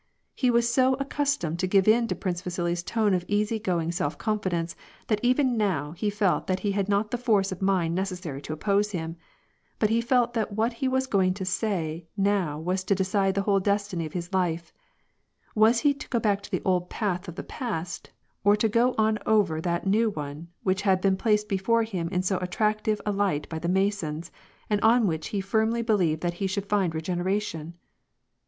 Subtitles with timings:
[0.33, 3.91] He was so accus tomed to give in to Prince Vasili's tone of easy going
[3.91, 4.73] self con fidence,
[5.05, 8.53] that even now he felt that he had not the force of mind necessary to
[8.53, 9.15] oppose him;
[9.77, 13.43] but he felt that what he was going to say now was to decide the
[13.43, 14.73] whole destiny of his life:
[15.53, 18.09] was he to go back to the old path of the past,
[18.43, 22.23] or to go ou over that new one which had been placed before him in
[22.23, 24.31] so attract ive a light by the Masons,
[24.67, 27.75] and on which he firmly believed that he should find regeneration